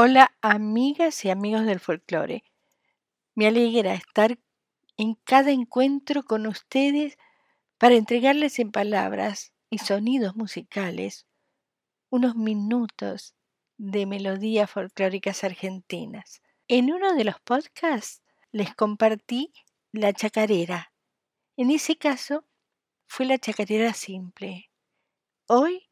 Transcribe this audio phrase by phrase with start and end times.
[0.00, 2.44] Hola amigas y amigos del folclore.
[3.34, 4.38] Me alegra estar
[4.96, 7.18] en cada encuentro con ustedes
[7.78, 11.26] para entregarles en palabras y sonidos musicales
[12.10, 13.34] unos minutos
[13.76, 16.42] de melodías folclóricas argentinas.
[16.68, 18.22] En uno de los podcasts
[18.52, 19.52] les compartí
[19.90, 20.92] la chacarera.
[21.56, 22.44] En ese caso
[23.08, 24.70] fue la chacarera simple.
[25.48, 25.88] Hoy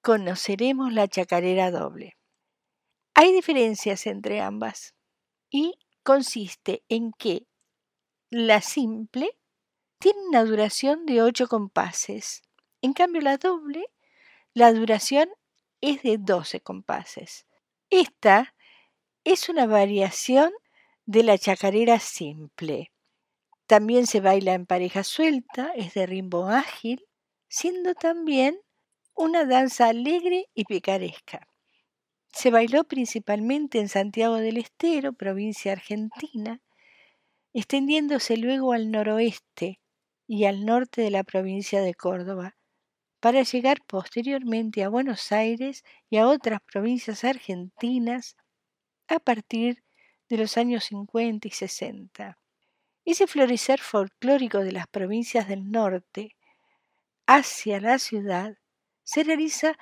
[0.00, 2.16] conoceremos la chacarera doble.
[3.18, 4.94] Hay diferencias entre ambas
[5.48, 7.46] y consiste en que
[8.28, 9.38] la simple
[9.98, 12.42] tiene una duración de 8 compases.
[12.82, 13.86] En cambio, la doble,
[14.52, 15.30] la duración
[15.80, 17.46] es de 12 compases.
[17.88, 18.54] Esta
[19.24, 20.52] es una variación
[21.06, 22.92] de la chacarera simple.
[23.66, 27.08] También se baila en pareja suelta, es de ritmo ágil,
[27.48, 28.60] siendo también
[29.14, 31.48] una danza alegre y picaresca.
[32.36, 36.60] Se bailó principalmente en Santiago del Estero, provincia argentina,
[37.54, 39.80] extendiéndose luego al noroeste
[40.26, 42.54] y al norte de la provincia de Córdoba,
[43.20, 48.36] para llegar posteriormente a Buenos Aires y a otras provincias argentinas
[49.08, 49.82] a partir
[50.28, 52.38] de los años 50 y 60.
[53.06, 56.36] Ese florecer folclórico de las provincias del norte
[57.26, 58.58] hacia la ciudad
[59.04, 59.78] se realiza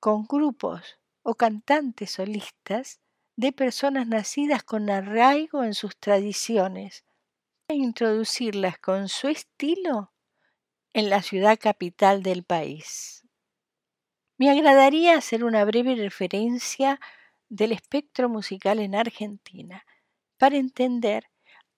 [0.00, 0.98] con grupos
[1.30, 3.00] o cantantes solistas
[3.36, 7.04] de personas nacidas con arraigo en sus tradiciones
[7.68, 10.10] e introducirlas con su estilo
[10.94, 13.26] en la ciudad capital del país.
[14.38, 16.98] Me agradaría hacer una breve referencia
[17.50, 19.84] del espectro musical en Argentina
[20.38, 21.28] para entender,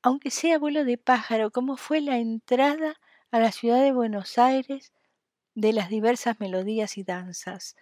[0.00, 2.98] aunque sea vuelo de pájaro, cómo fue la entrada
[3.30, 4.94] a la ciudad de Buenos Aires
[5.54, 7.76] de las diversas melodías y danzas,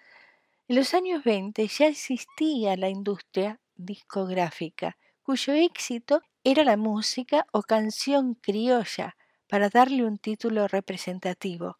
[0.69, 7.63] en los años 20 ya existía la industria discográfica, cuyo éxito era la música o
[7.63, 9.17] canción criolla,
[9.53, 11.79] para darle un título representativo,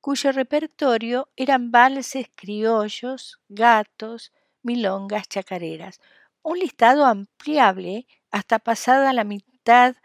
[0.00, 5.98] cuyo repertorio eran valses criollos, gatos, milongas, chacareras,
[6.44, 9.96] un listado ampliable hasta pasada la mitad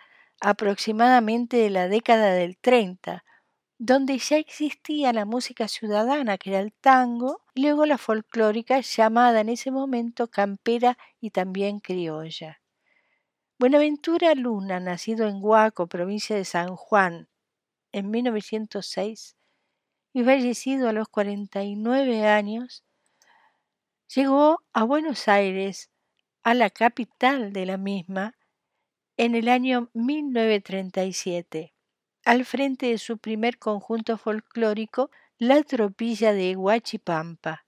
[0.41, 3.23] aproximadamente de la década del 30,
[3.81, 9.39] donde ya existía la música ciudadana, que era el tango, y luego la folclórica, llamada
[9.39, 12.61] en ese momento campera y también criolla.
[13.57, 17.29] Buenaventura Luna, nacido en Huaco, provincia de San Juan,
[17.93, 19.37] en 1906,
[20.11, 22.83] y fallecido a los 49 años,
[24.13, 25.89] llegó a Buenos Aires,
[26.43, 28.35] a la capital de la misma,
[29.15, 31.73] en el año 1937
[32.25, 37.65] al frente de su primer conjunto folclórico, La Tropilla de Huachipampa,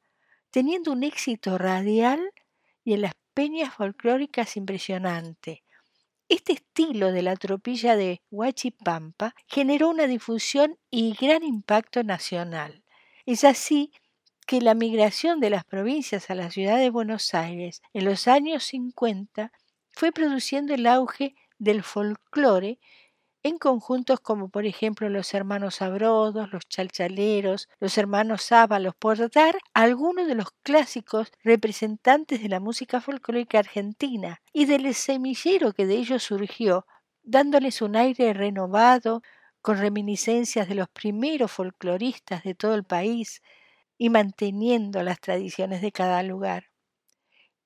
[0.49, 2.31] teniendo un éxito radial
[2.83, 5.63] y en las peñas folclóricas impresionante.
[6.27, 12.83] Este estilo de la tropilla de Huachipampa generó una difusión y gran impacto nacional.
[13.25, 13.91] Es así
[14.47, 18.63] que la migración de las provincias a la ciudad de Buenos Aires en los años
[18.63, 19.51] 50
[19.91, 22.79] fue produciendo el auge del folclore
[23.43, 29.57] en conjuntos como por ejemplo los hermanos Abrodos, los Chalchaleros, los hermanos Ábalos, por dar
[29.73, 35.95] algunos de los clásicos representantes de la música folclórica argentina y del semillero que de
[35.95, 36.85] ellos surgió,
[37.23, 39.21] dándoles un aire renovado,
[39.61, 43.41] con reminiscencias de los primeros folcloristas de todo el país
[43.97, 46.71] y manteniendo las tradiciones de cada lugar.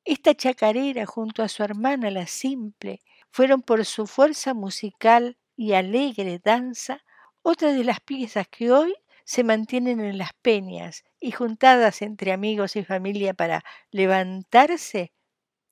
[0.03, 6.39] Esta chacarera junto a su hermana la simple fueron por su fuerza musical y alegre
[6.43, 7.03] danza,
[7.41, 12.75] otra de las piezas que hoy se mantienen en las peñas y juntadas entre amigos
[12.75, 15.13] y familia para levantarse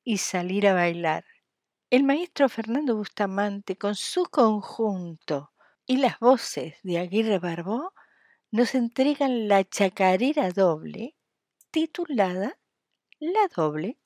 [0.04, 1.26] y salir a bailar.
[1.90, 5.52] El maestro Fernando Bustamante, con su conjunto
[5.86, 7.94] y las voces de Aguirre Barbó,
[8.52, 11.16] nos entregan la chacarera doble,
[11.72, 12.60] titulada
[13.20, 13.98] La Doble.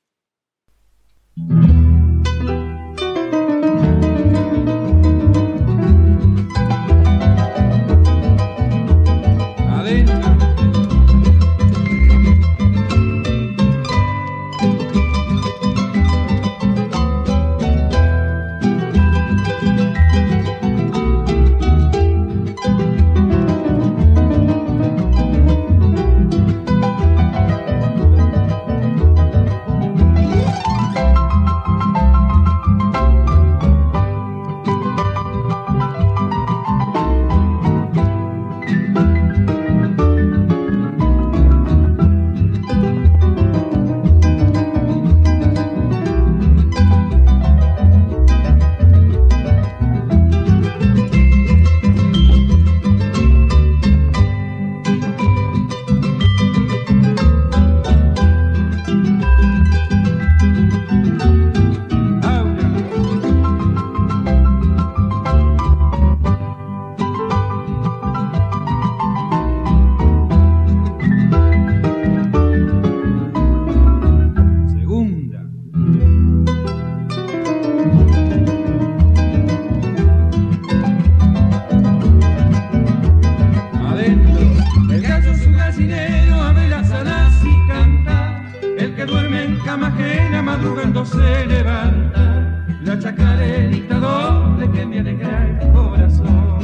[91.07, 96.59] Se levanta la chacarerita doble que me alegra el corazón.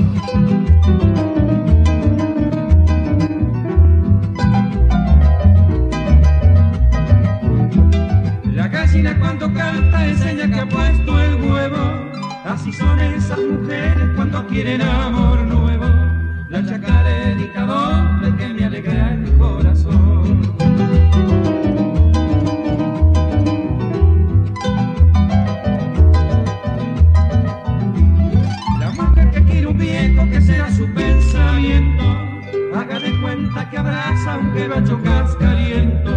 [8.54, 12.12] La gallina cuando canta enseña que ha puesto el huevo,
[12.46, 15.86] así son esas mujeres cuando quieren amor nuevo,
[16.50, 17.66] la chacarerita
[34.74, 36.12] quebracho cascaliento.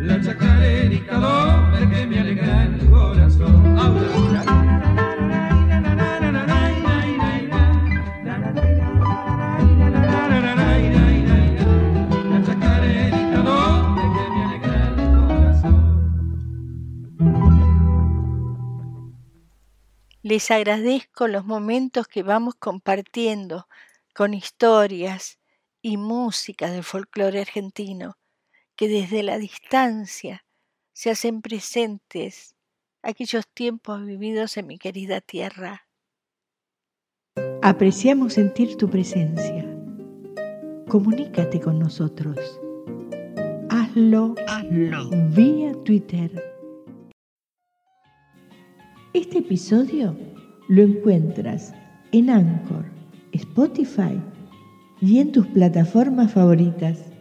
[0.00, 3.64] La chacarerita doble que me alegra el corazón.
[20.22, 23.68] Les agradezco los momentos que vamos compartiendo
[24.14, 25.38] con historias
[25.84, 28.16] y música del folclore argentino,
[28.74, 30.44] que desde la distancia
[30.94, 32.54] se hacen presentes
[33.02, 35.86] aquellos tiempos vividos en mi querida tierra.
[37.62, 39.64] Apreciamos sentir tu presencia.
[40.88, 42.38] Comunícate con nosotros.
[43.68, 45.10] Hazlo, Hazlo.
[45.30, 46.54] vía Twitter
[49.14, 50.16] este episodio
[50.66, 51.72] lo encuentras
[52.10, 52.84] en Anchor,
[53.30, 54.20] Spotify
[55.00, 57.13] y en tus plataformas favoritas.